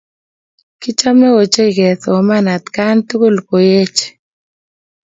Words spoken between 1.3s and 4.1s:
ochei kosoman atkai tugul kokeech.